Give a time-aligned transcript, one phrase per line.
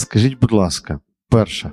[0.00, 1.72] Скажіть, будь ласка, перше,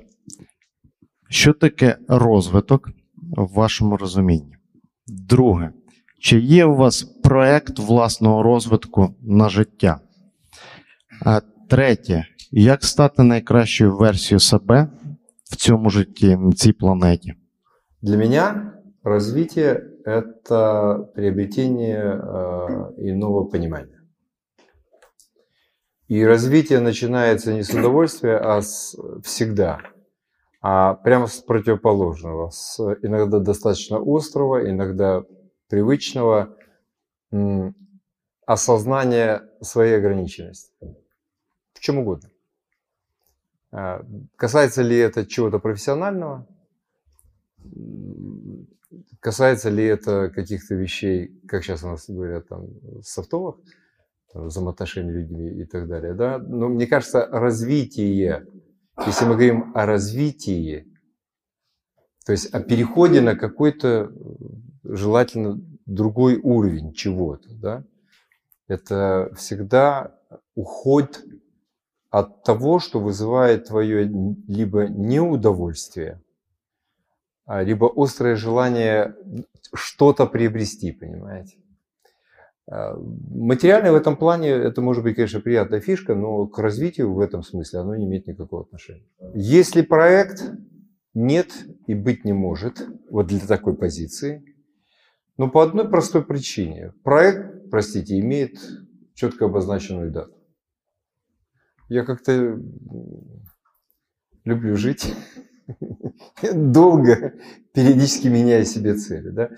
[1.30, 2.90] що таке розвиток
[3.38, 4.58] в вашому розумінні?
[5.08, 5.72] Друге,
[6.20, 10.00] чи є у вас проект власного розвитку на життя?
[11.26, 14.88] А третє, як стати найкращою версією себе
[15.52, 17.34] в цьому житті, на цій планеті?
[18.02, 18.74] Для меня
[19.04, 23.97] развитие– это приобретение э, иного понимания.
[26.08, 29.82] И развитие начинается не с удовольствия, а с, всегда,
[30.62, 35.24] а прямо с противоположного, с иногда достаточно острого, иногда
[35.68, 36.56] привычного
[38.46, 40.72] осознания своей ограниченности.
[41.74, 42.30] В чем угодно.
[43.72, 44.02] А,
[44.38, 46.48] Касается ли это чего-то профессионального,
[49.20, 52.68] касается ли это каких-то вещей, как сейчас у нас говорят, там,
[53.04, 53.58] софтовых,
[54.38, 56.38] там, взаимоотношений людьми и так далее, да?
[56.38, 58.46] Но мне кажется, развитие,
[59.06, 60.88] если мы говорим о развитии,
[62.26, 64.10] то есть о переходе на какой-то э,
[64.84, 67.84] желательно другой уровень чего-то, да,
[68.68, 70.16] это всегда
[70.56, 71.24] уход
[72.10, 74.06] от того, что вызывает твое
[74.48, 76.22] либо неудовольствие,
[77.46, 79.16] а, либо острое желание
[79.74, 81.58] что-то приобрести, понимаете.
[82.70, 82.96] А,
[83.30, 87.44] Материальное в этом плане, это может быть, конечно, приятная фишка, но к развитию в этом
[87.44, 89.06] смысле оно не имеет никакого отношения.
[89.34, 90.52] Если проект
[91.14, 91.52] нет
[91.88, 94.44] и быть не может, вот для такой позиции,
[95.38, 96.94] но по одной простой причине.
[97.04, 98.60] Проект, простите, имеет
[99.14, 100.34] четко обозначенную дату.
[101.90, 102.60] Я как-то
[104.44, 105.14] люблю жить
[106.54, 107.34] долго,
[107.74, 109.30] периодически меняя себе цели.
[109.30, 109.52] Да?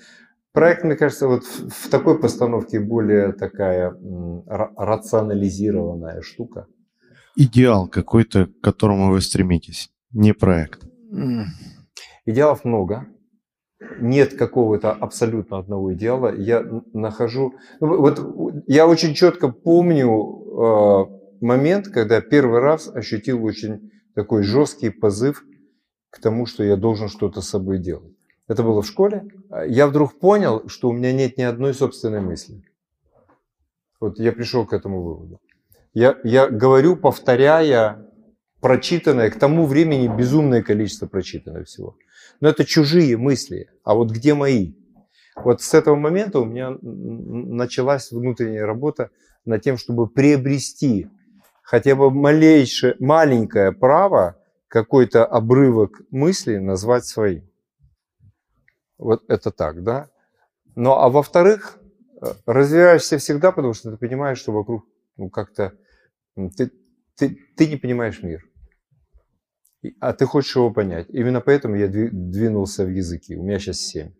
[0.52, 3.96] Проект, мне кажется, вот в, в такой постановке более такая
[4.48, 6.66] рационализированная штука.
[7.36, 10.84] Идеал какой-то, к которому вы стремитесь, не проект.
[12.26, 13.08] Идеалов много.
[14.00, 16.36] Нет какого-то абсолютно одного идеала.
[16.36, 17.54] Я нахожу...
[17.80, 18.20] ну, вот
[18.68, 21.06] я очень четко помню э,
[21.40, 25.46] момент, когда первый раз ощутил очень такой жесткий позыв
[26.10, 28.19] к тому, что я должен что-то с собой делать.
[28.50, 29.30] Это было в школе.
[29.68, 32.64] Я вдруг понял, что у меня нет ни одной собственной мысли.
[34.02, 35.40] Вот я пришел к этому выводу.
[35.94, 38.06] Я, я говорю, повторяя
[38.60, 41.96] прочитанное, к тому времени безумное количество прочитанного всего.
[42.42, 43.70] Но это чужие мысли.
[43.84, 44.74] А вот где мои?
[45.36, 49.12] Вот с этого момента у меня началась внутренняя работа
[49.46, 51.08] над тем, чтобы приобрести
[51.62, 54.38] хотя бы малейшее, маленькое право
[54.68, 57.49] какой-то обрывок мысли назвать своим.
[59.00, 60.10] Вот это так, да?
[60.76, 61.80] Ну, а во-вторых,
[62.22, 64.86] э, развиваешься всегда, потому что ты понимаешь, что вокруг
[65.18, 65.74] ну, как-то
[66.56, 66.72] ты,
[67.16, 68.46] ты, ты не понимаешь мир.
[70.00, 71.08] А ты хочешь его понять.
[71.10, 73.36] Именно поэтому я дви- двинулся в языки.
[73.36, 74.12] У меня сейчас семь.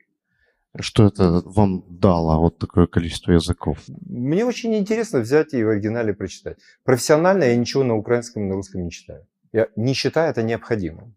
[0.80, 3.80] Что это вам дало, вот такое количество языков?
[3.88, 6.58] Мне очень интересно взять и в оригинале прочитать.
[6.84, 9.26] Профессионально я ничего на украинском и на русском не читаю.
[9.52, 11.16] Я не считаю это необходимым.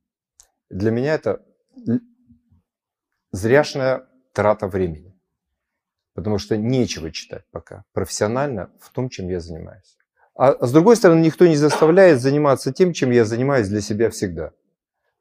[0.71, 1.43] Для меня это
[3.33, 5.19] зряшная трата времени.
[6.15, 9.97] Потому что нечего читать пока профессионально в том, чем я занимаюсь.
[10.35, 14.11] А а с другой стороны, никто не заставляет заниматься тем, чем я занимаюсь для себя
[14.11, 14.53] всегда.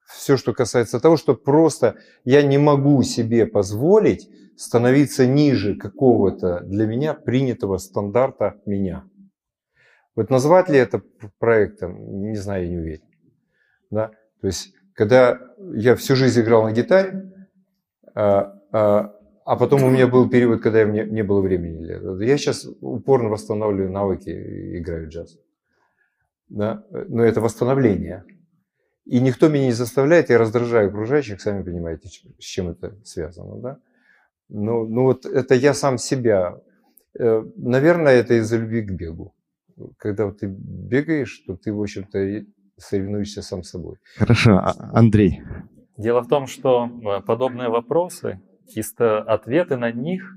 [0.05, 1.95] Все, что касается того, что просто
[2.25, 9.05] я не могу себе позволить становиться ниже какого-то для меня принятого стандарта меня.
[10.15, 11.01] Вот назвать ли это
[11.39, 13.05] проектом, не знаю, я не уверен.
[13.89, 14.11] Да?
[14.41, 15.39] То есть, когда
[15.73, 17.31] я всю жизнь играл на гитаре,
[18.15, 22.23] а, а, а потом у меня был период, когда мне не было времени.
[22.23, 24.29] Я сейчас упорно восстанавливаю навыки
[24.77, 25.37] играю джаз.
[26.49, 26.83] Да?
[26.91, 28.25] Но это восстановление.
[29.05, 33.57] И никто меня не заставляет, я раздражаю окружающих, сами понимаете, с чем это связано.
[33.57, 33.77] Да?
[34.49, 36.59] Ну, ну вот это я сам себя.
[37.17, 39.33] Э, Наверное, это из-за любви к бегу.
[39.97, 42.45] Когда ты бегаешь, то ты, в общем-то,
[42.77, 43.95] соревнуешься сам с собой.
[44.17, 45.41] Хорошо, а- Андрей.
[45.97, 50.35] Дело в том, что э, подобные вопросы, чисто ответы на них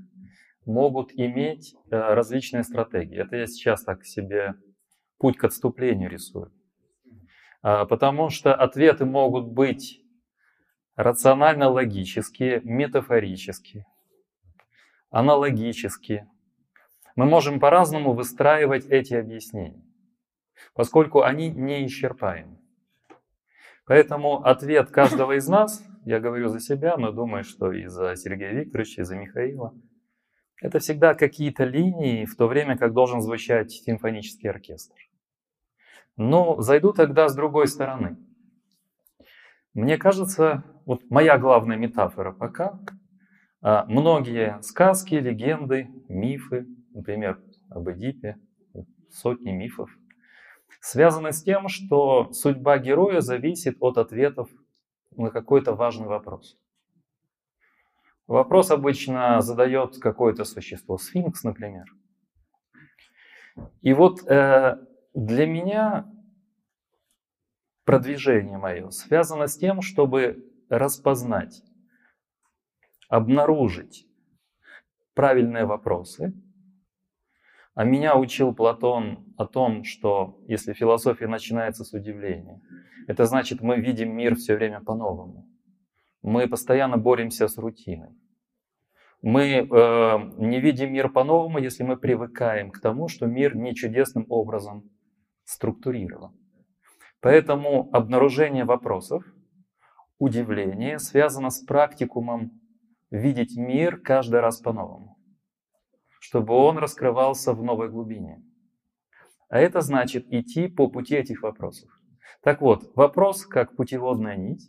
[0.65, 3.21] могут иметь э, различные стратегии.
[3.21, 4.55] Это я сейчас так себе
[5.17, 6.51] путь к отступлению рисую.
[7.61, 10.01] А, Потому что ответы могут быть
[10.95, 13.85] рационально-логические, метафорические,
[15.09, 16.29] аналогические.
[17.15, 19.83] Мы можем по-разному выстраивать эти объяснения,
[20.73, 22.59] поскольку они неисчерпаемы.
[23.85, 28.51] Поэтому ответ каждого из нас, я говорю за себя, но думаю, что и за Сергея
[28.51, 29.73] Викторовича, и за Михаила,
[30.61, 34.95] это всегда какие-то линии, в то время как должен звучать симфонический оркестр.
[36.17, 38.17] Но зайду тогда с другой стороны.
[39.73, 42.79] Мне кажется, вот моя главная метафора пока,
[43.61, 48.37] а, многие сказки, легенды, мифы, например, об Эдипе,
[49.09, 49.91] сотни мифов,
[50.85, 54.49] связаны с тем, что судьба героя зависит от ответов
[55.17, 56.59] на какой-то важный вопрос.
[58.27, 61.85] Вопрос обычно задает какое-то существо, сфинкс, например.
[63.81, 64.77] И вот э,
[65.15, 66.05] для меня
[67.83, 71.63] продвижение мое связано с тем, чтобы распознать,
[73.09, 74.07] обнаружить
[75.15, 76.33] правильные вопросы.
[77.75, 82.61] А меня учил Платон о том, что если философия начинается с удивления,
[83.07, 85.45] это значит, мы видим мир все время по-новому.
[86.21, 88.15] Мы постоянно боремся с рутиной.
[89.21, 94.25] Мы э, не видим мир по-новому, если мы привыкаем к тому, что мир не чудесным
[94.29, 94.89] образом
[95.43, 96.33] структурирован.
[97.19, 99.23] Поэтому обнаружение вопросов,
[100.17, 102.51] удивление связано с практикумом
[103.11, 105.14] видеть мир каждый раз по-новому,
[106.25, 108.43] чтобы он раскрывался в новой глубине.
[109.47, 111.87] А это значит идти по пути этих вопросов.
[112.41, 114.67] Так вот, вопрос как путеводная нить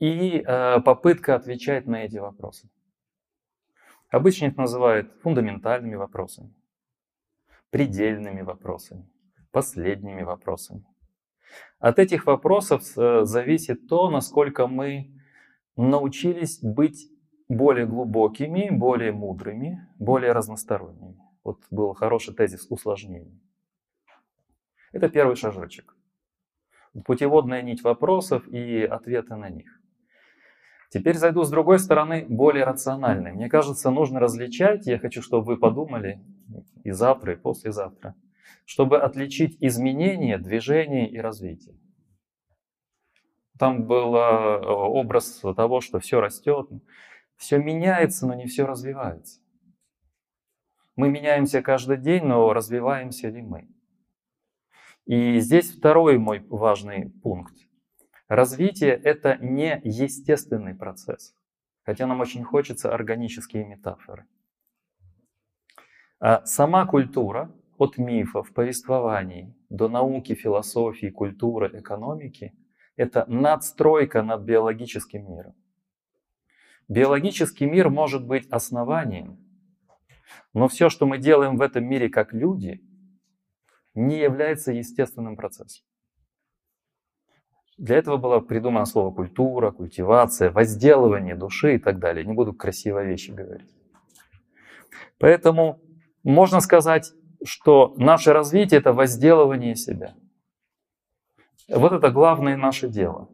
[0.00, 2.68] и э, попытка отвечать на эти вопросы.
[4.10, 6.52] Обычно их называют фундаментальными вопросами,
[7.70, 9.08] предельными вопросами,
[9.52, 10.84] последними вопросами.
[11.78, 15.14] От этих вопросов э, зависит то, насколько мы
[15.76, 17.13] научились быть
[17.48, 21.18] более глубокими, более мудрыми, более разносторонними.
[21.42, 23.38] Вот был хороший тезис усложнения.
[24.92, 25.94] Это первый шажочек.
[27.04, 29.80] Путеводная нить вопросов и ответы на них.
[30.90, 33.32] Теперь зайду с другой стороны, более рациональной.
[33.32, 36.20] Мне кажется, нужно различать, я хочу, чтобы вы подумали
[36.84, 38.14] и завтра, и послезавтра,
[38.64, 41.74] чтобы отличить изменение, движение и развитие.
[43.58, 46.68] Там был э, образ того, что все растет,
[47.36, 49.40] все меняется, но не все развивается.
[50.96, 53.68] Мы меняемся каждый день, но развиваемся ли мы?
[55.06, 57.54] И здесь второй мой важный пункт.
[58.28, 61.34] Развитие– это не естественный процесс,
[61.82, 64.26] хотя нам очень хочется органические метафоры.
[66.20, 72.54] А сама культура, от мифов, повествований до науки, философии, культуры, экономики–
[72.96, 75.54] это надстройка над биологическим миром.
[76.88, 79.38] Биологический мир может быть основанием,
[80.52, 82.80] но все, что мы делаем в этом мире как люди,
[83.94, 85.84] не является естественным процессом.
[87.76, 92.24] Для этого было придумано слово культура, культивация, возделывание души и так далее.
[92.24, 93.74] Не буду красивые вещи говорить.
[95.18, 95.80] Поэтому
[96.22, 97.12] можно сказать,
[97.44, 100.14] что наше развитие– это возделывание себя.
[101.68, 103.28] Вот это главное наше дело.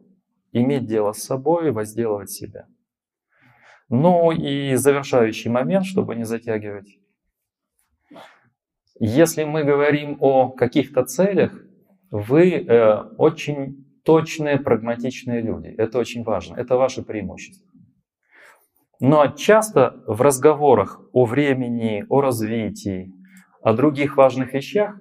[0.53, 2.67] Иметь дело с собой, возделывать себя.
[3.93, 6.97] Ну и завершающий момент, чтобы не затягивать.
[9.01, 11.51] Если мы говорим о каких-то целях,
[12.09, 15.67] вы э, очень точные, прагматичные люди.
[15.77, 16.55] Это очень важно.
[16.55, 17.69] Это ваше преимущество.
[19.01, 23.11] Но часто в разговорах о времени, о развитии,
[23.61, 24.97] о других важных вещах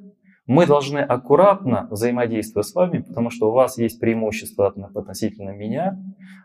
[0.51, 5.97] мы должны аккуратно взаимодействовать с вами, потому что у вас есть преимущество относительно меня,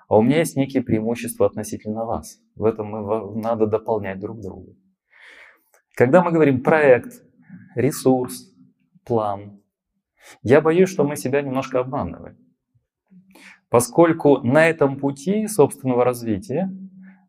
[0.08, 2.38] а у меня есть некие преимущества относительно вас.
[2.56, 4.74] В этом мы, надо дополнять друг друга.
[5.96, 7.13] Когда мы говорим проект,
[7.74, 8.53] ресурс,
[9.06, 9.60] план,
[10.44, 12.38] я боюсь, что мы себя немножко обманываем.
[13.70, 16.72] Поскольку на этом пути собственного развития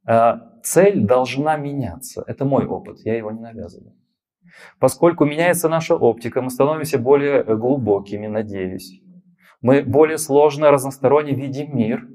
[0.07, 2.23] э, цель должна меняться.
[2.27, 3.95] Это мой опыт, я его не навязываю.
[4.79, 9.01] Поскольку меняется наша оптика, мы становимся более глубокими, надеюсь.
[9.63, 12.07] Мы более сложно, разносторонне видим мир,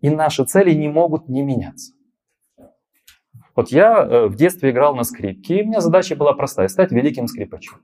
[0.00, 1.92] и наши цели не могут не меняться.
[3.56, 6.92] Вот я э, в детстве играл на скрипке, и у меня задача была простая– стать
[6.92, 7.80] великим скрипачом.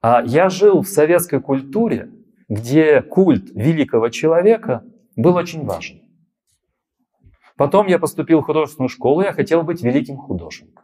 [0.00, 2.10] А я жил в советской культуре,
[2.48, 4.84] где культ великого человека
[5.16, 6.00] был очень важен.
[7.56, 10.79] Потом я поступил в художественную школу, я хотел быть великим художником.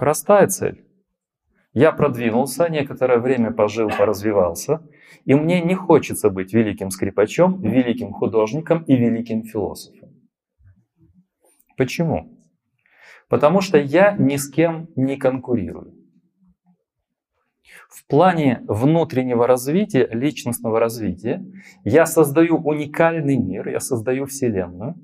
[0.00, 0.86] Простая цель.
[1.74, 4.80] Я продвинулся, некоторое время пожил, поразвивался,
[5.26, 10.08] и мне не хочется быть великим скрипачом, великим художником и великим философом.
[11.76, 12.34] Почему?
[13.28, 15.92] Потому что я ни с кем не конкурирую.
[17.90, 21.44] В плане внутреннего развития, личностного развития,
[21.84, 24.94] я создаю уникальный мир, я создаю Вселенную,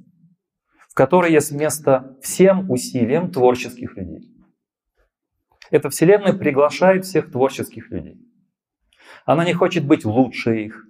[0.89, 4.36] в которой есть место всем усилиям творческих людей.
[5.71, 8.21] Эта Вселенная приглашает всех творческих людей.
[9.25, 10.87] Она не хочет быть лучше их,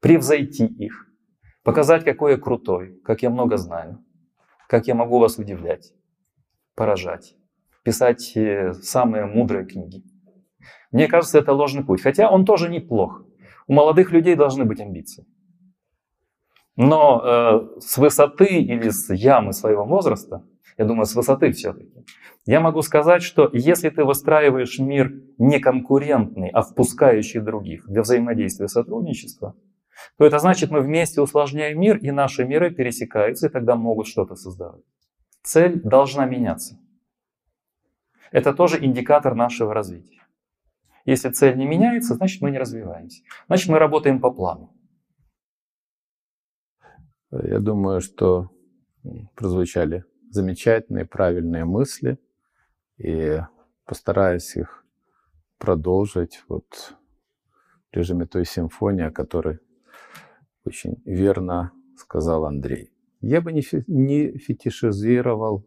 [0.00, 1.06] превзойти их,
[1.62, 4.04] показать, какой я крутой, как я много знаю,
[4.68, 5.92] как я могу вас удивлять,
[6.74, 7.34] поражать,
[7.82, 10.04] писать э, самые мудрые книги.
[10.92, 12.00] Мне кажется, это ложный путь.
[12.02, 13.22] Хотя он тоже неплох.
[13.66, 15.26] У молодых людей должны быть амбиции.
[16.76, 20.44] Но э, с высоты или с ямы своего возраста,
[20.78, 22.04] я думаю, с высоты все-таки,
[22.46, 28.66] я могу сказать, что если ты выстраиваешь мир не конкурентный, а впускающий других для взаимодействия
[28.66, 29.56] и сотрудничества,
[30.16, 34.36] то это значит, мы вместе усложняем мир, и наши миры пересекаются, и тогда могут что-то
[34.36, 34.84] создавать.
[35.42, 36.78] Цель должна меняться.
[38.30, 40.22] Это тоже индикатор нашего развития.
[41.04, 43.22] Если цель не меняется, значит мы не развиваемся.
[43.48, 44.72] Значит мы работаем по плану.
[47.32, 48.50] Я думаю, что
[49.34, 52.18] прозвучали замечательные, правильные мысли,
[52.98, 53.40] и
[53.84, 54.84] постараюсь их
[55.58, 56.94] продолжить вот
[57.90, 59.60] в режиме той симфонии, о которой
[60.64, 62.92] очень верно сказал Андрей.
[63.20, 65.66] Я бы не, не фетишизировал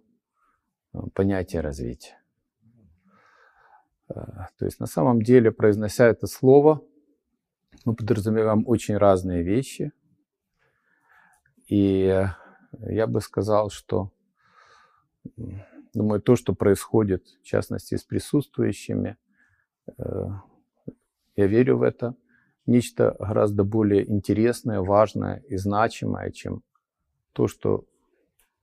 [0.93, 2.21] э, понятие развития.
[4.07, 6.81] Э, То есть на самом деле, произнося это слово,
[7.85, 9.91] мы подразумеваем очень разные вещи.
[11.67, 12.25] И
[12.79, 14.11] я бы сказал, что,
[15.93, 19.17] думаю, то, что происходит, в частности, с присутствующими,
[19.87, 20.03] э,
[21.35, 22.15] я верю в это,
[22.65, 26.63] нечто гораздо более интересное, важное и значимое, чем
[27.33, 27.85] то, что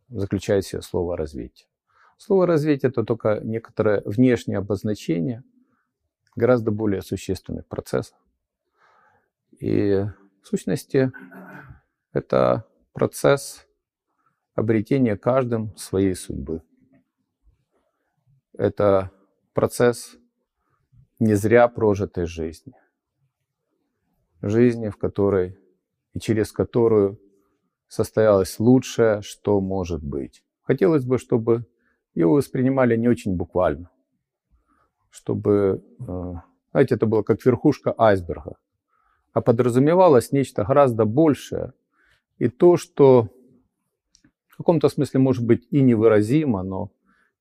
[0.08, 1.68] заключает в себе слово «развитие».
[2.16, 5.42] Слово «развитие»— это только некоторое внешнее обозначение
[6.34, 8.16] гораздо более существенных процессов.
[9.58, 10.04] И
[10.42, 11.12] в сущности
[12.12, 13.67] это процесс
[14.58, 16.62] обретения каждым своей судьбы.
[18.54, 19.12] Это
[19.54, 20.16] процесс
[21.20, 22.74] не зря прожитой жизни.
[24.42, 25.56] Жизни, в которой
[26.14, 27.20] и через которую
[27.86, 30.42] состоялось лучшее, что может быть.
[30.62, 31.64] Хотелось бы, чтобы
[32.14, 33.90] его воспринимали не очень буквально.
[35.08, 36.32] Чтобы, э,
[36.72, 38.56] знаете, это было как верхушка айсберга.
[39.32, 41.74] А подразумевалось нечто гораздо большее.
[42.38, 43.28] И то, что
[44.58, 46.90] в каком-то смысле может быть и невыразимо, но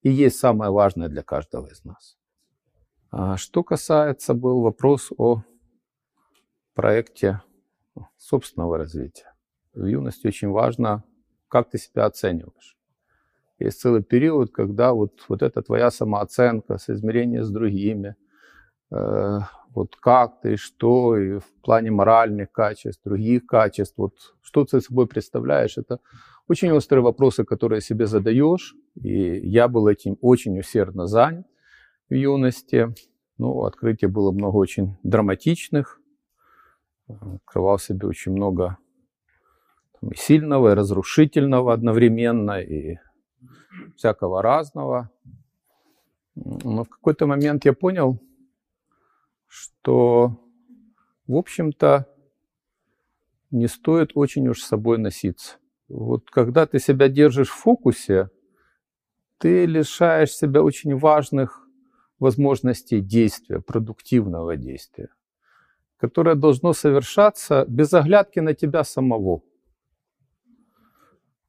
[0.03, 2.15] и есть самое важное для каждого из нас.
[3.09, 5.41] А что касается, был вопрос о
[6.75, 7.41] проекте
[8.17, 9.33] собственного развития.
[9.73, 11.03] В юности очень важно,
[11.47, 12.77] как ты себя оцениваешь.
[13.57, 18.15] Есть целый период, когда вот, вот эта твоя самооценка, соизмерение с другими,
[18.91, 19.39] э,
[19.77, 25.05] вот как ты, что, и в плане моральных качеств, других качеств, вот что ты собой
[25.05, 25.99] представляешь, это
[26.47, 31.45] очень острые вопросы, которые себе задаешь, и я был этим очень усердно занят
[32.09, 32.95] в юности.
[33.37, 36.01] Ну, открытий было много очень драматичных,
[37.07, 38.77] открывал себе очень много
[40.01, 42.97] там, и сильного, и разрушительного одновременно, и
[43.95, 45.11] всякого разного.
[46.33, 48.19] Но в какой-то момент я понял,
[49.47, 50.39] что,
[51.25, 52.07] в общем-то,
[53.51, 55.57] не стоит очень уж с собой носиться.
[55.87, 58.29] Вот когда ты себя держишь в фокусе,
[59.37, 61.67] ты лишаешь себя очень важных
[62.19, 65.09] возможностей действия, продуктивного действия,
[65.97, 69.43] которое должно совершаться без оглядки на тебя самого.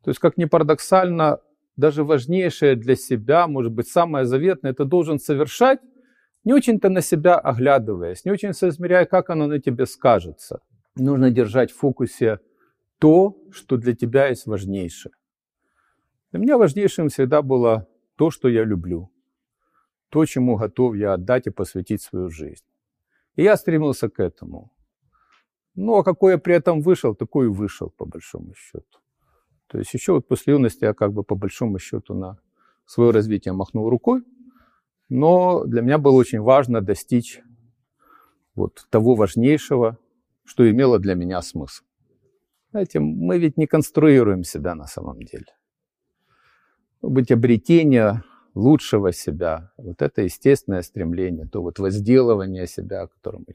[0.05, 1.41] То есть, как ни парадоксально,
[1.77, 5.81] даже важнейшее для себя, может быть, самое заветное, ты должен совершать,
[6.49, 10.61] не очень-то на себя оглядываясь, не очень соизмеряя, как оно на тебе скажется.
[10.97, 12.39] Нужно держать в фокусе
[12.99, 15.13] то, что для тебя есть важнейшее.
[16.33, 17.87] Для меня важнейшим всегда было
[18.17, 19.11] то, что я люблю,
[20.09, 22.65] то, чему готов я отдать и посвятить свою жизнь.
[23.37, 24.73] И я стремился к этому.
[25.75, 28.99] Ну, а какой я при этом вышел, такой и вышел, по большому счету.
[29.67, 32.39] То есть еще вот после юности я как бы по большому счету на
[32.87, 34.23] свое развитие махнул рукой,
[35.09, 37.41] но для меня было очень важно достичь
[38.55, 39.99] вот того важнейшего,
[40.45, 41.85] что имело для меня смысл.
[42.71, 45.47] Знаете, мы ведь не конструируем себя на самом деле.
[47.01, 48.23] Быть обретение
[48.55, 53.47] лучшего себя, вот это естественное стремление, то вот возделывание себя, о котором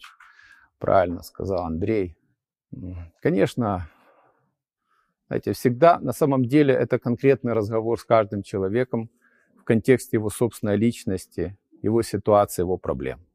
[0.80, 2.18] правильно сказал Андрей.
[3.22, 3.90] Конечно,
[5.28, 9.10] знаете, всегда на самом деле это конкретный разговор с каждым человеком
[9.64, 13.26] в контексте его собственной личности, его ситуации, его проблем.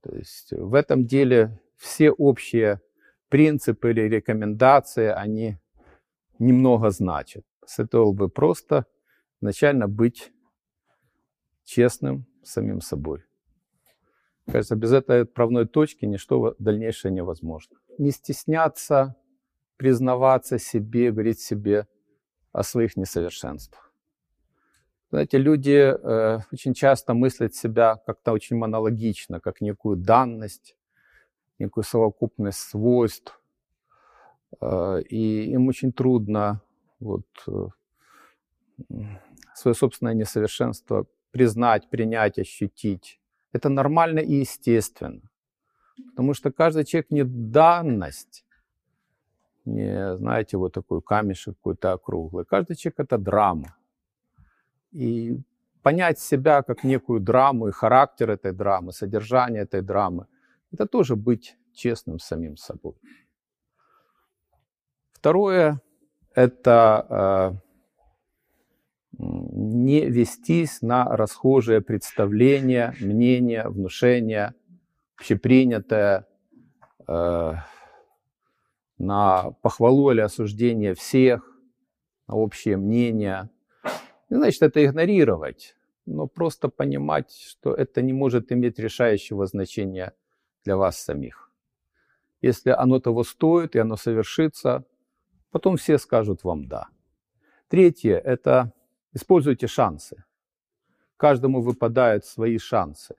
[0.00, 2.80] То есть в этом деле все общие
[3.28, 5.58] принципы или рекомендации, они
[6.38, 7.44] немного значат.
[7.66, 8.86] Следовало бы просто
[9.40, 10.32] изначально быть
[11.64, 13.24] честным самим собой.
[14.46, 17.78] Кажется, без этой отправной точки ничто дальнейшее невозможно.
[17.98, 19.16] Не стесняться,
[19.76, 21.88] признаваться себе, говорить себе
[22.52, 23.81] о своих несовершенствах.
[25.12, 30.74] Знаете, люди э, очень часто мыслят себя как-то очень монологично, как некую данность,
[31.58, 33.38] некую совокупность свойств.
[34.62, 36.62] Э, и им очень трудно
[36.98, 37.68] вот, э,
[39.54, 43.20] свое собственное несовершенство признать, принять, ощутить.
[43.52, 45.20] Это нормально и естественно.
[46.08, 48.46] Потому что каждый человек не данность,
[49.66, 52.46] не, знаете, вот такой камешек какой-то округлый.
[52.46, 53.76] Каждый человек— это драма.
[54.92, 55.38] И
[55.82, 60.26] понять себя как некую драму и характер этой драмы, содержание этой драмы,
[60.72, 62.94] это тоже быть честным с самим собой.
[65.12, 65.80] Второе—
[66.34, 67.72] это э,
[69.18, 74.54] не вестись на расхожее представление, мнение, внушение,
[75.16, 76.26] общепринятое,
[77.06, 77.54] э,
[78.98, 81.48] на похвалу или осуждение всех,
[82.26, 83.50] на общее мнение.
[84.32, 90.14] Не значит это игнорировать, но просто понимать, что это не может иметь решающего значения
[90.64, 91.50] для вас самих.
[92.40, 94.86] Если оно того стоит и оно совершится,
[95.50, 96.88] потом все скажут вам «да».
[97.68, 98.72] Третье– это
[99.12, 100.24] используйте шансы.
[101.18, 103.16] Каждому выпадают свои шансы.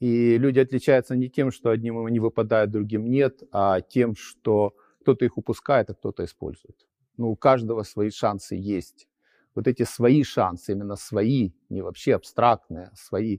[0.00, 5.24] И люди отличаются не тем, что одним они выпадают, другим нет, а тем, что кто-то
[5.24, 6.84] их упускает, а кто-то использует.
[7.16, 9.06] Ну, у каждого свои шансы есть.
[9.54, 13.38] Вот эти свои шансы, именно свои, не вообще абстрактные, а свои,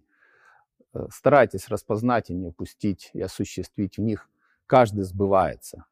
[0.94, 4.30] э, старайтесь распознать и не упустить, и осуществить в них.
[4.66, 5.86] Каждый сбывается.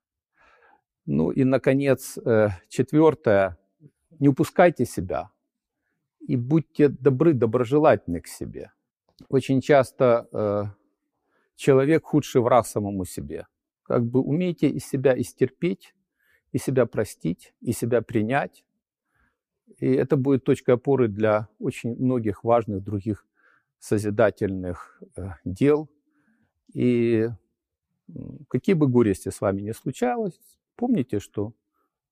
[1.05, 3.57] Ну и, наконец, э, четвертое.
[4.19, 5.31] Не упускайте себя
[6.21, 8.71] и будьте добры, доброжелательны к себе
[9.29, 10.63] очень часто э,
[11.55, 13.47] человек худший враг самому себе.
[13.83, 15.93] Как бы умейте из себя истерпеть,
[16.51, 18.63] и себя простить, и себя принять.
[19.83, 23.27] И это будет точкой опоры для очень многих важных других
[23.79, 25.89] созидательных э, дел.
[26.73, 27.27] И
[28.47, 30.39] какие бы горести с вами ни случалось,
[30.77, 31.51] помните, что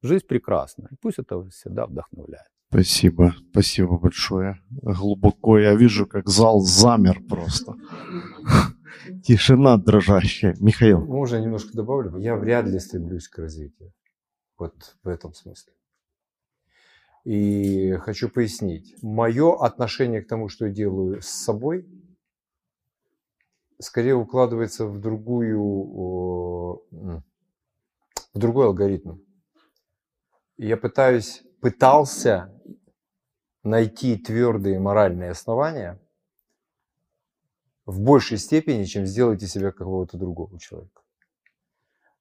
[0.01, 0.89] жизнь прекрасна.
[0.91, 2.49] И пусть это всегда вдохновляет.
[2.67, 4.59] Спасибо, спасибо большое.
[4.69, 7.75] Глубоко я вижу, как зал замер просто.
[9.23, 10.57] Тишина дрожащая.
[10.59, 11.05] Михаил.
[11.05, 12.17] Можно я немножко добавлю?
[12.17, 13.93] Я вряд ли стремлюсь к развитию.
[14.57, 15.71] Вот в этом смысле.
[17.23, 18.95] И хочу пояснить.
[19.03, 21.87] Мое отношение к тому, что я делаю с собой,
[23.79, 25.59] скорее укладывается в другую,
[26.89, 27.23] в
[28.33, 29.19] другой алгоритм.
[30.57, 32.51] Я пытаюсь, пытался
[33.63, 35.99] найти твердые моральные основания
[37.85, 41.01] в большей степени, чем сделать из себя какого-то другого человека.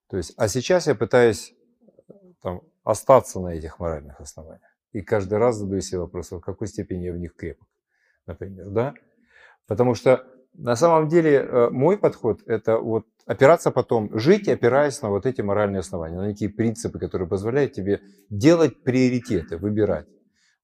[0.08, 1.54] То есть, а сейчас я пытаюсь
[2.42, 4.69] там, остаться на этих моральных основаниях.
[4.92, 7.68] И каждый раз задаю себе вопрос, в какой степени я в них крепок,
[8.26, 8.94] например, да?
[9.66, 15.10] Потому что на самом деле э, мой подход– это вот опираться потом, жить, опираясь на
[15.10, 20.08] вот эти моральные основания, на некие принципы, которые позволяют тебе делать приоритеты, выбирать.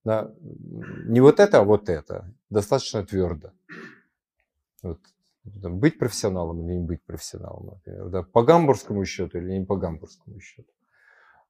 [0.05, 2.33] Да, не вот это, а вот это.
[2.51, 3.53] Достаточно твердо.
[4.83, 5.01] Вот,
[5.63, 8.09] там, быть профессионалом или не быть профессионалом, например.
[8.09, 10.73] Да, по гамбургскому счету или не по гамбургскому счету.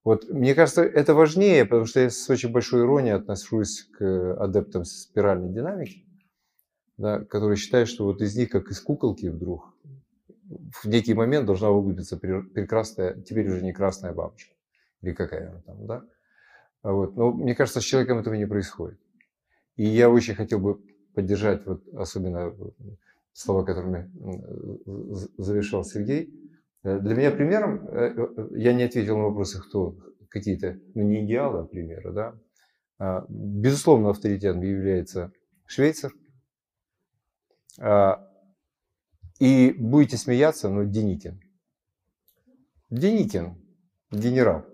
[0.06, 4.84] Вот, мне кажется, это важнее, потому что я с очень большой иронией отношусь к адептам
[4.84, 6.06] спиральной динамики,
[6.96, 9.74] да, которые считают, что вот из них, как из куколки вдруг,
[10.48, 14.54] в некий момент должна вылупиться прекрасная, теперь уже не красная бабочка.
[15.02, 16.04] Или какая она там, да?
[16.84, 17.16] Вот.
[17.16, 19.00] Но мне кажется, с человеком этого не происходит.
[19.74, 20.80] И я очень хотел бы
[21.14, 22.54] поддержать вот особенно
[23.32, 24.08] слова, которыми
[25.36, 26.32] завершал Сергей.
[26.86, 29.96] Э, для меня примером, э, э, я не ответил на вопросы, кто
[30.28, 32.38] какие-то, ну не идеалы, а примеры, да.
[32.98, 35.32] А, безусловно, авторитетом является
[35.66, 36.12] Швейцар.
[37.80, 38.24] А,
[39.40, 41.40] и будете смеяться, но Деникин.
[42.90, 43.60] Деникин,
[44.12, 44.64] генерал.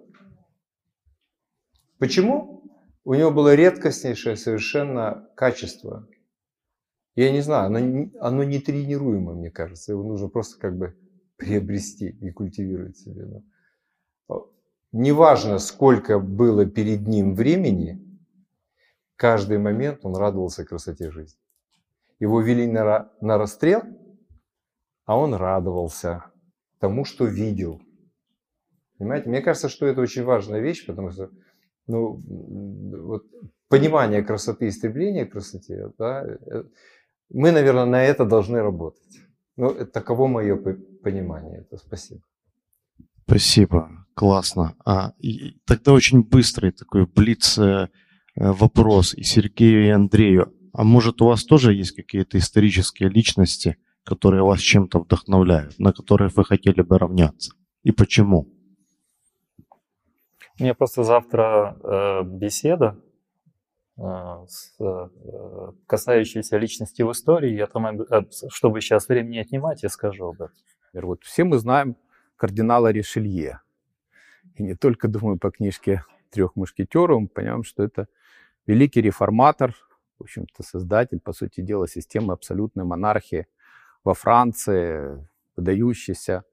[1.99, 2.63] Почему?
[3.05, 6.07] У него было редкостнейшее совершенно качество.
[7.15, 9.93] Я не знаю, оно, оно не тренируемо, мне кажется.
[9.93, 10.95] Его нужно просто как бы
[11.43, 13.25] приобрести и культивировать себе.
[13.27, 13.43] Да.
[14.93, 17.99] Неважно, сколько было перед ним времени,
[19.17, 21.41] каждый момент он радовался красоте жизни.
[22.21, 23.83] Его вели на, на расстрел,
[25.07, 26.25] а он радовался
[26.79, 27.81] тому, что видел.
[28.99, 29.31] Понимаете?
[29.31, 31.31] Мне кажется, что это очень важная вещь, потому что
[31.87, 33.25] ну, вот
[33.69, 36.65] понимание красоты и стремление к красоте, да, э,
[37.31, 39.19] Мы, наверное, на это должны работать.
[39.57, 40.57] Ну, таково мое
[41.03, 41.61] понимание.
[41.61, 42.23] Это спасибо.
[43.27, 44.75] Спасибо, классно.
[44.85, 47.89] А, и тогда очень быстрый такой блиц э,
[48.35, 50.53] вопрос и Сергею, и Андрею.
[50.73, 56.37] А может у вас тоже есть какие-то исторические личности, которые вас чем-то вдохновляют, на которых
[56.37, 57.55] вы хотели бы равняться?
[57.83, 58.49] И почему?
[60.59, 62.99] У меня просто завтра э, беседа,
[63.97, 64.03] э,
[64.49, 65.09] с, э,
[65.87, 67.55] касающаяся личности в истории.
[67.55, 70.57] Я там, э, чтобы сейчас времени отнимать, я скажу об этом.
[70.93, 71.97] Вот все мы знаем
[72.37, 73.61] кардинала Ришелье.
[74.57, 78.09] И не только, думаю, по книжке «Трех мушкетеров», мы понимаем, что это
[78.67, 79.75] великий реформатор,
[80.19, 83.47] в общем-то, создатель, по сути дела, системы абсолютной монархии
[84.05, 85.27] во Франции,
[85.57, 86.45] выдающийся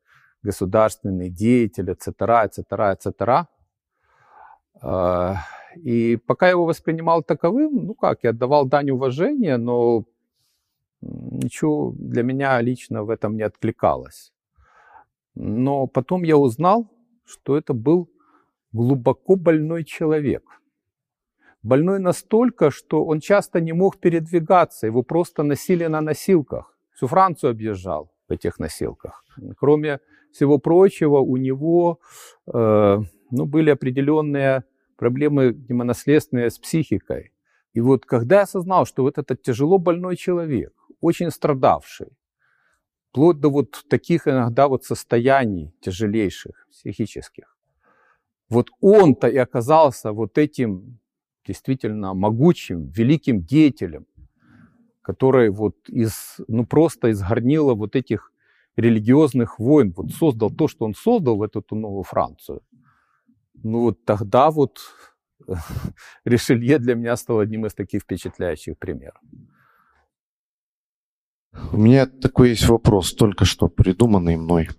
[0.41, 3.47] государственный деятель, etc., etc., etc.
[5.75, 10.05] И пока я его воспринимал таковым, ну как, я отдавал дань уважения, но
[11.01, 14.33] ничего для меня лично в этом не откликалось.
[15.35, 16.91] Но потом я узнал,
[17.25, 18.09] что это был
[18.71, 20.43] глубоко больной человек.
[21.63, 26.77] Больной настолько, что он часто не мог передвигаться, его просто носили на носилках.
[26.93, 29.23] Всю Францию объезжал в этих носилках.
[29.57, 29.99] Кроме
[30.31, 31.99] всего прочего, у него
[32.53, 32.97] э,
[33.31, 34.63] ну, были определенные
[34.97, 37.31] проблемы наследственные с психикой.
[37.73, 42.07] И вот когда я осознал, что вот этот тяжело больной человек, очень страдавший,
[43.09, 47.57] вплоть до вот таких иногда вот состояний тяжелейших, психических,
[48.49, 50.99] вот он-то и оказался вот этим
[51.45, 54.05] действительно могучим, великим деятелем,
[55.01, 58.31] который вот из, ну просто из горнила вот этих
[58.75, 62.61] религиозных войн вот создал то, что он создал в эту новую Францию.
[63.53, 64.79] Ну вот тогда вот
[66.25, 69.21] Ришелье для меня стал одним из таких впечатляющих примеров.
[71.71, 74.69] У меня такой есть вопрос, только что придуманный мной.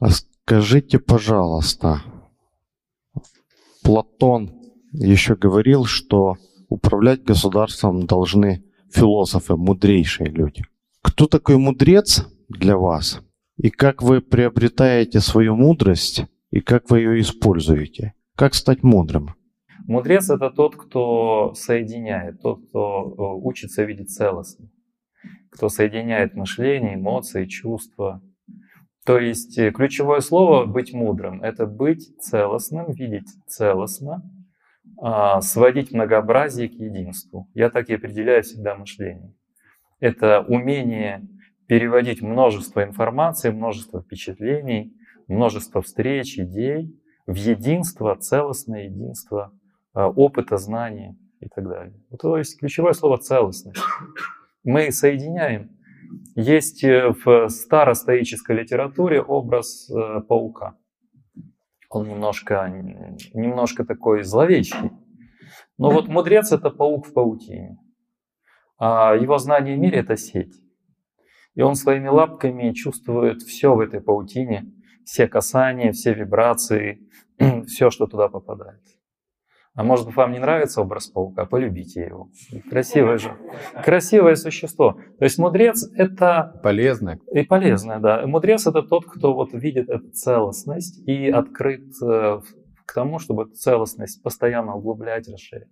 [0.00, 2.02] А скажите, пожалуйста,
[3.82, 4.52] Платон
[4.92, 6.36] еще говорил, что
[6.68, 10.62] управлять государством должны философы, мудрейшие люди.
[11.02, 13.20] Кто такой мудрец для вас?
[13.56, 18.14] И как вы приобретаете свою мудрость и как вы ее используете?
[18.36, 19.34] Как стать мудрым?
[19.86, 24.68] Мудрец– это тот, кто соединяет, тот, кто э, учится видеть целостно,
[25.50, 28.22] кто соединяет мышление, эмоции, чувства.
[29.04, 34.22] То есть э, ключевое слово «быть мудрым»– это быть целостным, видеть целостно,
[35.00, 37.48] а, сводить многообразие к единству.
[37.54, 39.34] Я так и определяю всегда мышление.
[40.00, 41.26] Это умение
[41.66, 44.94] переводить множество информации, множество впечатлений–
[45.28, 49.52] множество встреч, идей в единство, целостное единство
[49.92, 51.94] а, опыта, знания и так далее.
[52.18, 53.80] То есть ключевое слово целостность.
[54.68, 55.70] Мы соединяем.
[56.34, 60.76] Есть э, в старостоической литературе образ э, паука.
[61.88, 62.68] Он немножко,
[63.32, 64.90] немножко такой зловещий.
[65.78, 67.78] Но вот мудрец это паук в паутине.
[68.76, 70.52] А его знание в мире это сеть.
[71.54, 74.70] И он своими лапками чувствует все в этой паутине,
[75.02, 77.08] все касания, все вибрации,
[77.66, 78.82] все, что туда попадает.
[79.78, 82.30] А может быть, вам не нравится образ паука, полюбите его.
[82.68, 83.36] Красивое же.
[83.84, 84.98] Красивое существо.
[85.20, 86.58] То есть мудрец это...
[86.64, 87.20] Полезное.
[87.32, 88.26] И полезное, да.
[88.26, 92.40] Мудрец это тот, кто вот видит эту целостность и открыт э,
[92.86, 95.68] к тому, чтобы эту целостность постоянно углублять, расширять.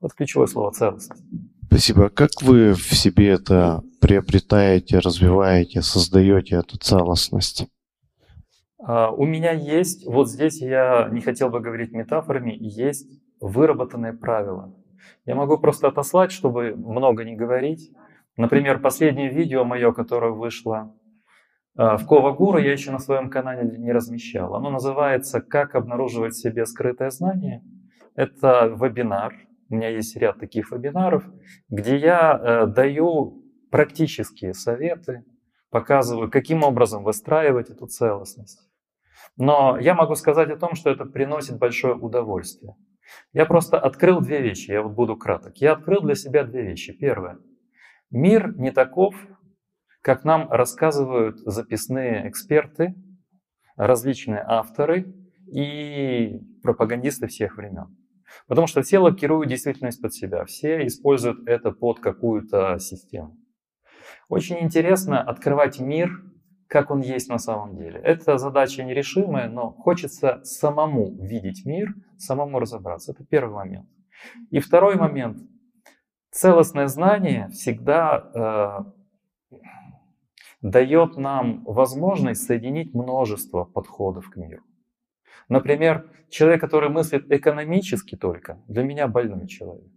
[0.00, 1.24] Вот ключевое слово целостность.
[1.66, 2.06] Спасибо.
[2.06, 7.66] А как вы в себе это приобретаете, развиваете, создаете эту целостность?
[8.78, 14.74] А, у меня есть, вот здесь я не хотел бы говорить метафорами, есть выработанные правила.
[15.26, 17.90] Я могу просто отослать, чтобы много не говорить.
[18.36, 20.94] Например, последнее видео мое, которое вышло
[21.76, 24.54] а, в Ковагуру, я еще на своем канале не размещал.
[24.54, 27.62] Оно называется «Как обнаруживать в себе скрытое знание».
[28.14, 29.34] Это вебинар.
[29.68, 31.24] У меня есть ряд таких вебинаров,
[31.68, 35.24] где я э, даю практические советы,
[35.70, 38.68] показываю, каким образом выстраивать эту целостность.
[39.38, 42.74] Но я могу сказать о том, что это приносит большое удовольствие.
[43.32, 45.56] Я просто открыл две вещи, я вот буду краток.
[45.58, 46.92] Я открыл для себя две вещи.
[46.92, 47.38] Первое.
[48.10, 49.14] Мир не таков,
[50.02, 52.94] как нам рассказывают записные эксперты,
[53.76, 55.14] различные авторы
[55.50, 57.96] и пропагандисты всех времен.
[58.46, 63.36] Потому что все локируют действительность под себя, все используют это под какую-то систему.
[64.28, 66.10] Очень интересно открывать мир
[66.72, 68.00] как он есть на самом деле.
[68.00, 73.12] Это задача нерешимая, но хочется самому видеть мир, самому разобраться.
[73.12, 73.86] Это первый момент.
[74.50, 75.36] И второй момент.
[76.30, 78.86] Целостное знание всегда
[79.52, 79.58] э,
[80.62, 84.62] дает нам возможность соединить множество подходов к миру.
[85.50, 89.92] Например, человек, который мыслит экономически только, для меня больной человек.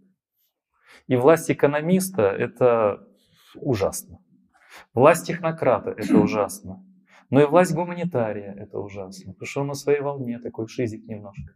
[1.06, 3.02] И власть экономиста– это
[3.54, 4.18] ужасно.
[4.94, 6.84] Власть технократа– это ужасно.
[7.30, 9.32] Но и власть гуманитария– это ужасно.
[9.32, 11.54] Потому что он на своей волне, такой шизик немножко.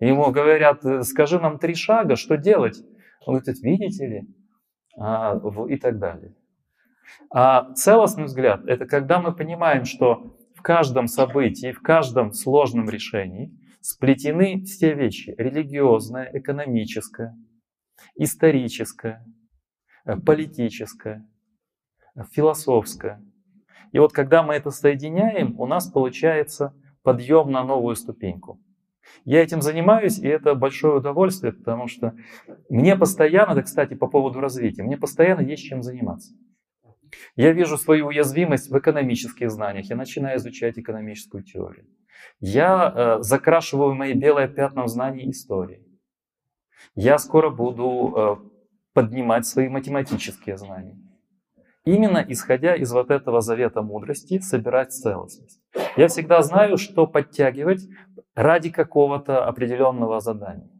[0.00, 2.82] Ему говорят, «Э, скажи нам три шага, что делать?
[3.26, 4.28] Он говорит, видите ли?
[4.98, 6.34] А, и так далее.
[7.30, 13.52] А целостный взгляд– это когда мы понимаем, что в каждом событии, в каждом сложном решении
[13.80, 17.36] сплетены все вещи– религиозное, экономическое,
[18.16, 19.24] историческое,
[20.04, 21.26] э, политическое,
[22.32, 23.22] философское.
[23.92, 28.60] И вот когда мы это соединяем, у нас получается подъем на новую ступеньку.
[29.24, 32.14] Я этим занимаюсь, и это большое удовольствие, потому что
[32.68, 36.34] мне постоянно, это, кстати, по поводу развития, мне постоянно есть чем заниматься.
[37.36, 41.86] Я вижу свою уязвимость в экономических знаниях, я начинаю изучать экономическую теорию.
[42.40, 45.84] Я э, закрашиваю мои белые пятна в знании истории.
[46.94, 48.36] Я скоро буду э,
[48.92, 50.98] поднимать свои математические знания.
[51.84, 55.60] Именно исходя из вот этого завета мудрости, собирать целостность.
[55.96, 57.86] Я всегда знаю, что подтягивать
[58.34, 60.70] ради какого-то определенного задания.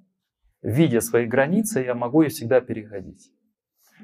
[0.62, 3.30] Видя свои границы, я могу их всегда переходить.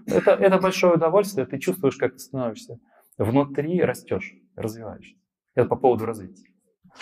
[0.06, 2.78] Это, это большое удовольствие, ты чувствуешь, как ты становишься
[3.16, 5.14] внутри, растешь, развиваешься.
[5.54, 6.48] Это по поводу развития.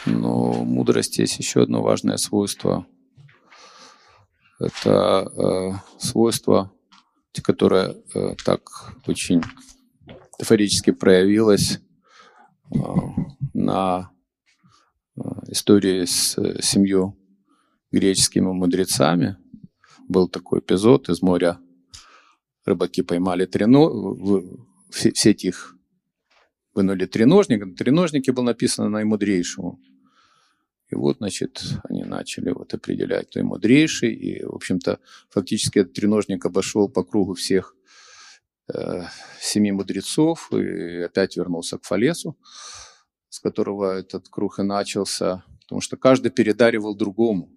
[0.06, 2.86] Но мудрость есть еще одно важное свойство.
[4.60, 6.72] Это э, свойство,
[7.42, 8.62] которое э, так
[9.06, 9.42] очень
[10.38, 11.80] метафорически проявилось
[12.72, 12.78] э,
[13.54, 14.12] на
[15.16, 17.16] э, истории с э, семью
[17.90, 19.36] греческими мудрецами.
[20.08, 21.58] Был такой эпизод из моря.
[22.64, 23.88] Рыбаки поймали трено...
[23.88, 24.58] в
[24.90, 25.74] сеть их
[26.74, 27.64] вынули треножник.
[27.64, 29.80] На треножнике было написано наимудрейшему.
[30.90, 34.14] И вот, значит, они начали вот определять, кто мудрейший.
[34.14, 37.74] И, в общем-то, фактически этот треножник обошел по кругу всех
[38.72, 39.02] э,
[39.40, 42.36] семи мудрецов и опять вернулся к Фалесу,
[43.28, 45.44] с которого этот круг и начался.
[45.62, 47.50] Потому что каждый передаривал другому,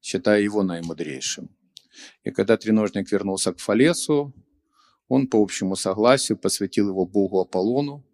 [0.00, 1.48] считая его наимудрейшим.
[2.24, 4.32] И когда треножник вернулся к Фалесу,
[5.08, 8.04] он по общему согласию посвятил его Богу Аполлону,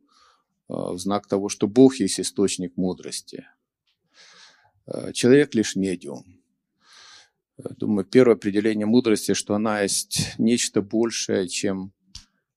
[0.69, 3.47] э, в знак того, что Бог есть источник мудрости.
[4.87, 6.36] Э, человек лишь медиум.
[7.57, 11.93] Думаю, первое определение мудрости, что она есть нечто большее, чем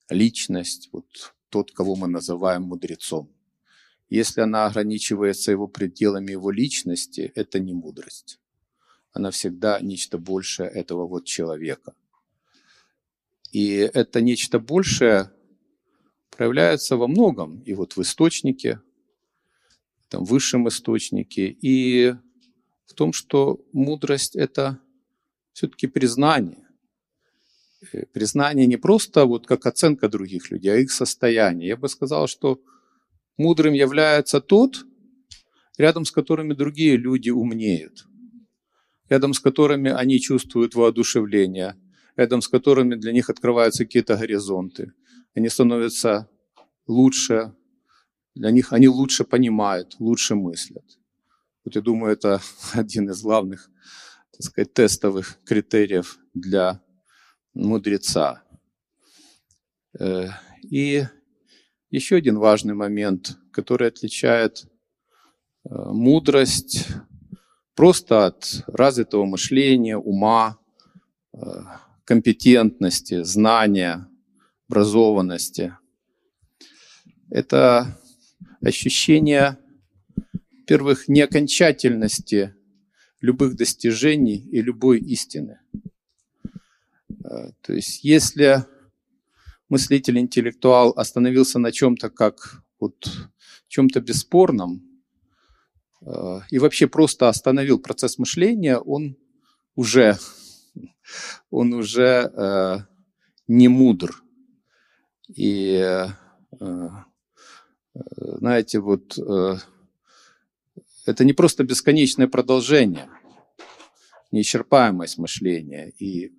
[0.09, 1.05] личность, вот
[1.49, 3.31] тот, кого мы называем мудрецом.
[4.09, 8.39] Если она ограничивается его пределами его личности, это не мудрость
[9.12, 11.93] она всегда нечто большее этого вот человека.
[13.51, 15.31] И это нечто большее
[16.29, 18.81] проявляется во многом, и вот в источнике,
[20.07, 22.15] там, высшем источнике, и
[22.85, 24.79] в том, что мудрость– это
[25.60, 26.67] все-таки признание.
[27.91, 31.67] Э, признание не просто вот как оценка других людей, а их состояние.
[31.67, 32.62] Я бы сказал, что
[33.38, 34.86] мудрым является тот,
[35.78, 38.10] рядом с которыми другие люди умнеют
[39.10, 41.76] рядом с которыми они чувствуют воодушевление,
[42.15, 44.93] рядом с которыми для них открываются какие-то горизонты.
[45.36, 46.30] Они становятся
[46.88, 47.54] лучше,
[48.36, 50.86] для них они лучше понимают, лучше мыслят.
[51.65, 52.41] Вот я думаю, это
[52.74, 53.69] один из главных,
[54.39, 56.82] так сказать, тестовых критериев для
[57.54, 58.41] мудреца.
[59.99, 60.28] Э,
[60.63, 61.04] и
[61.89, 66.88] еще один важный момент, который отличает э, мудрость
[67.75, 70.58] просто от развитого мышления, ума,
[71.34, 71.39] э,
[72.06, 74.08] компетентности, знания,
[74.69, 75.75] образованности.
[77.30, 77.99] Это
[78.62, 79.58] ощущение,
[80.65, 82.56] первых, неокончательности
[83.21, 85.60] любых достижений и любой истины.
[87.23, 88.65] Э, то есть если
[89.69, 93.29] мыслитель-интеллектуал остановился на чем-то как вот
[93.67, 94.89] чем-то бесспорном,
[96.01, 99.17] Э, и вообще просто остановил процесс мышления, он
[99.75, 100.17] уже,
[101.49, 102.77] он уже э,
[103.47, 104.23] не мудр.
[105.27, 106.05] И
[108.17, 109.58] знаете, вот э,
[111.10, 113.10] это не просто бесконечное продолжение,
[114.32, 116.32] неисчерпаемость мышления и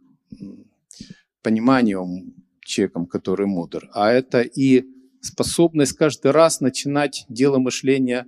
[1.43, 4.85] пониманием человеком, который мудр, а это и
[5.21, 8.27] способность каждый раз начинать дело мышления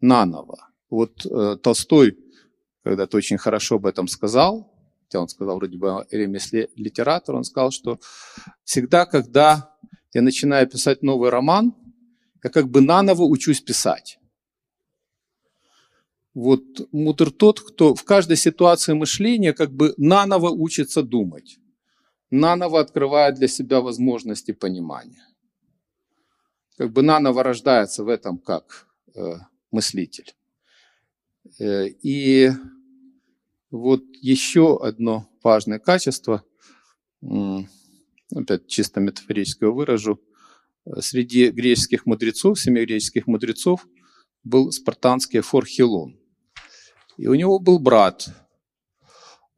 [0.00, 0.68] наново.
[0.90, 2.18] Вот э, Толстой
[2.82, 4.74] когда-то очень хорошо об этом сказал.
[5.04, 8.00] хотя он сказал вроде бы ремесле литератор, он сказал, что
[8.64, 9.70] всегда, когда
[10.12, 11.74] я начинаю писать новый роман,
[12.42, 14.18] я как бы наново учусь писать.
[16.34, 21.58] Вот мудр тот, кто в каждой ситуации мышления как бы наново учится думать,
[22.30, 25.24] наново открывает для себя возможности понимания.
[26.76, 29.34] Как бы наново рождается в этом как э,
[29.70, 30.34] мыслитель.
[31.60, 32.50] Э, и
[33.70, 36.44] вот еще одно важное качество,
[37.22, 40.20] опять чисто метафорическое выражу,
[40.98, 43.86] среди греческих мудрецов, семи греческих мудрецов,
[44.42, 46.23] был спартанский Форхилон.
[47.16, 48.28] И у него был брат.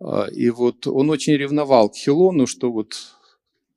[0.00, 2.94] А, и вот он очень ревновал к Хилону, что вот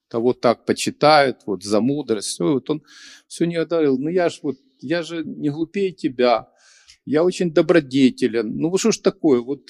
[0.09, 2.29] того так почитают, вот за мудрость.
[2.29, 2.83] Все, вот он
[3.27, 6.49] все не говорил, ну я же вот, я же не глупее тебя,
[7.05, 8.57] я очень добродетелен.
[8.57, 9.69] Ну вот что ж такое, вот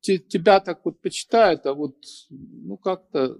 [0.00, 1.96] тебя так вот почитают, а вот
[2.30, 3.38] ну как-то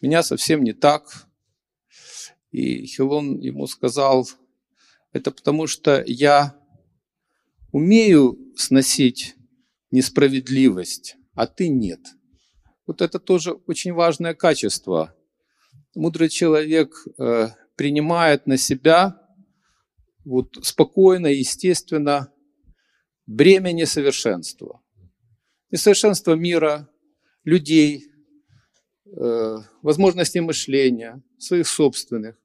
[0.00, 1.26] меня совсем не так.
[2.50, 4.28] И Хилон ему сказал,
[5.12, 6.54] это потому что я
[7.76, 9.34] умею сносить
[9.90, 12.00] несправедливость, а ты нет.
[12.86, 15.14] Вот это тоже очень важное качество.
[15.94, 19.20] Мудрый человек э, принимает на себя
[20.24, 22.32] вот спокойно, естественно,
[23.26, 24.82] бремя несовершенства.
[25.70, 26.88] Несовершенство мира,
[27.44, 28.06] людей,
[29.04, 32.38] э, возможностей мышления, своих собственных.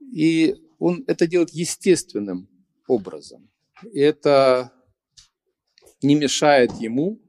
[0.00, 2.48] И он это делает естественным
[2.88, 3.50] образом.
[3.92, 4.72] Это
[6.02, 7.20] не мешает ему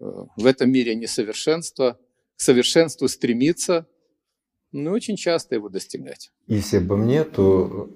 [0.00, 0.04] э,
[0.36, 1.98] в этом мире несовершенства
[2.36, 3.86] к совершенству стремиться,
[4.72, 6.30] но очень часто его достигать.
[6.46, 7.90] Если обо мне, то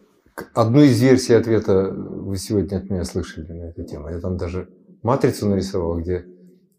[0.54, 4.08] одну из версий ответа вы сегодня от меня слышали на эту тему.
[4.08, 4.68] Я там даже
[5.02, 6.24] матрицу нарисовал, где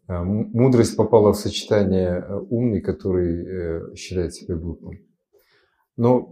[0.08, 5.00] э, мудрость попала в сочетание э, умный, который считает себя глупым.
[5.96, 6.30] Но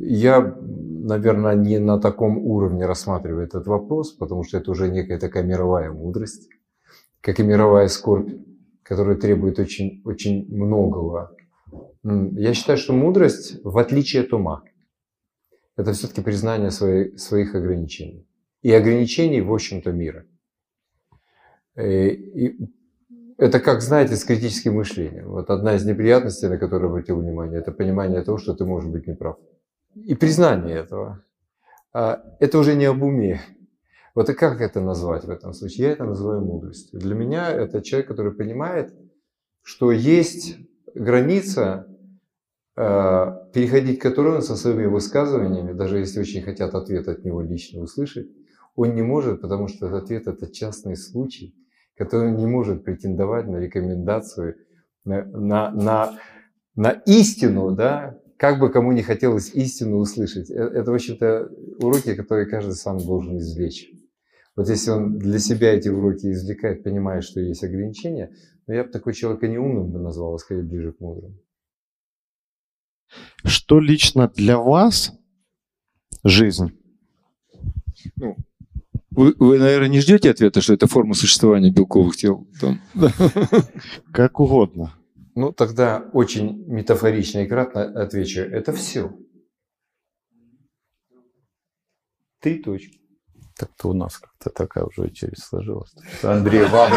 [0.00, 5.42] я, наверное, не на таком уровне рассматриваю этот вопрос, потому что это уже некая такая
[5.42, 6.48] мировая мудрость,
[7.20, 8.30] как и мировая скорбь,
[8.82, 11.34] которая требует очень, очень многого.
[12.02, 14.62] Я считаю, что мудрость, в отличие от ума,
[15.76, 18.26] это все-таки признание своих, своих ограничений.
[18.62, 20.26] И ограничений, в общем-то, мира.
[21.76, 22.58] Э, и
[23.38, 25.28] это как, знаете, с критическим мышлением.
[25.28, 29.06] Вот одна из неприятностей, на которую обратил внимание, это понимание того, что ты можешь быть
[29.06, 29.38] неправ.
[29.94, 31.24] И признание этого.
[31.92, 33.40] А это уже не об уме.
[34.16, 35.86] Вот и как это назвать в этом случае?
[35.86, 36.98] Я это называю мудростью.
[36.98, 38.92] Для меня это человек, который понимает,
[39.62, 40.56] что есть
[40.92, 41.86] граница,
[42.74, 47.82] а, переходить которую он со своими высказываниями, даже если очень хотят ответ от него лично
[47.82, 48.28] услышать,
[48.74, 51.54] он не может, потому что этот ответ– это частный случай–
[51.98, 54.56] который не может претендовать на рекомендацию,
[55.04, 56.18] на, на, на,
[56.76, 60.48] на истину, да, как бы кому не хотелось истину услышать.
[60.48, 63.90] Э, это, в общем-то, уроки, которые каждый сам должен извлечь.
[64.54, 68.32] Вот если он для себя эти уроки извлекает, понимает, что есть ограничения,
[68.66, 71.40] но я бы такой человека не умным бы назвал, а скорее ближе к мудрым.
[73.44, 75.12] Что лично для вас
[76.22, 76.72] жизнь?
[78.16, 78.36] Ну,
[79.18, 82.46] вы, вы, наверное, не ждете ответа, что это форма существования белковых тел?
[82.60, 82.80] Там.
[84.12, 84.94] Как угодно.
[85.34, 88.42] Ну, тогда очень метафорично и кратко отвечу.
[88.42, 89.12] Это все.
[92.40, 93.00] Три точки.
[93.58, 95.92] Так-то у нас как-то такая уже очередь сложилась.
[96.22, 96.92] Андрей, вам.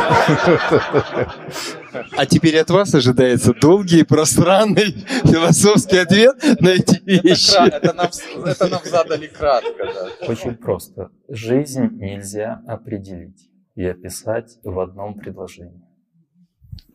[2.15, 4.91] А теперь от вас ожидается долгий, пространный
[5.23, 7.57] философский ответ на эти вещи.
[7.67, 8.09] Это нам,
[8.45, 9.71] это нам задали кратко.
[9.77, 10.27] Да.
[10.27, 11.09] Очень просто.
[11.27, 15.81] Жизнь нельзя определить и описать в одном предложении.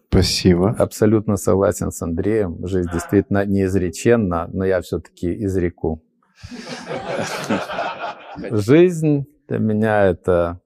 [0.08, 0.70] Спасибо.
[0.78, 2.64] Абсолютно согласен с Андреем.
[2.64, 6.04] Жизнь действительно неизреченна, но я все-таки изреку.
[8.50, 10.60] Жизнь для меня это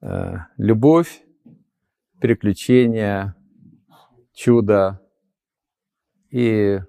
[0.00, 1.22] э, любовь,
[2.20, 3.34] переключение,
[4.32, 5.00] чудо
[6.30, 6.80] и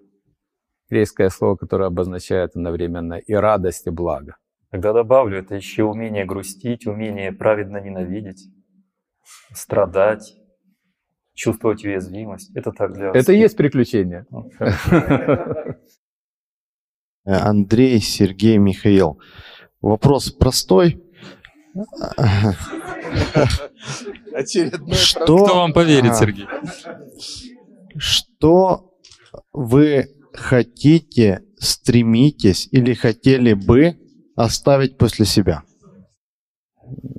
[0.89, 4.37] греческое слово, которое обозначает одновременно и радость, и благо.
[4.71, 8.49] Тогда добавлю, это еще умение грустить, умение праведно ненавидеть,
[9.53, 10.35] страдать,
[11.33, 12.55] чувствовать уязвимость.
[12.55, 14.25] Это так для Это и есть приключение.
[17.25, 19.19] Андрей, Сергей, Михаил.
[19.85, 20.99] Вопрос простой.
[24.33, 26.47] Очередной Что, Кто вам поверит, а, Сергей?
[27.95, 28.97] Что
[29.53, 33.99] вы хотите, стремитесь или хотели бы
[34.35, 35.61] оставить после себя?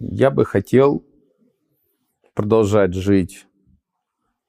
[0.00, 1.06] Я бы хотел
[2.34, 3.46] продолжать жить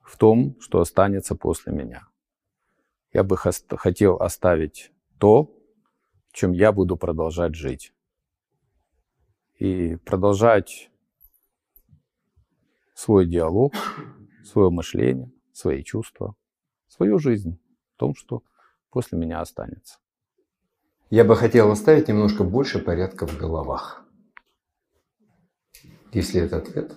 [0.01, 2.07] в том, что останется после меня.
[3.13, 5.55] Я бы хотел оставить то,
[6.31, 7.93] в чем я буду продолжать жить.
[9.57, 10.91] И продолжать
[12.93, 13.73] свой диалог,
[14.43, 16.35] свое мышление, свои чувства,
[16.87, 17.59] свою жизнь
[17.95, 18.43] в том, что
[18.91, 19.97] после меня останется.
[21.09, 24.05] Я бы хотел оставить немножко больше порядка в головах.
[26.11, 26.93] Если это ответ,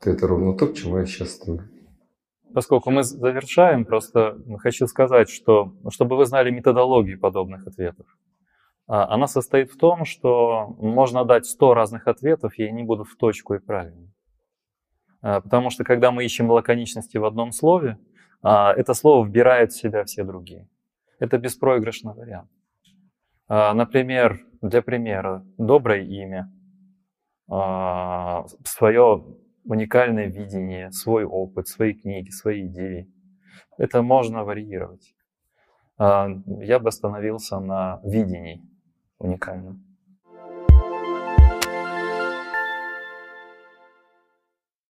[0.00, 1.62] то это ровно то, к чему я сейчас стою.
[2.54, 8.06] Поскольку мы завершаем, просто хочу сказать, что чтобы вы знали методологию подобных ответов.
[8.86, 13.16] А, Она состоит в том, что можно дать 100 разных ответов, и они будут в
[13.16, 14.12] точку и правильно.
[15.20, 17.98] А, Потому что когда мы ищем лаконичности в одном слове,
[18.42, 20.68] а, это слово вбирает в себя все другие.
[21.18, 22.50] Это беспроигрышный вариант.
[23.48, 26.50] Например, для примера, доброе имя,
[28.64, 29.24] свое
[29.64, 33.12] уникальное видение, свой опыт, свои книги, свои идеи.
[33.76, 35.14] Это можно варьировать.
[35.98, 38.62] Я бы остановился на видении
[39.22, 39.91] уникальном.